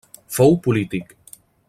Fou 0.37 0.55
polític. 0.69 1.15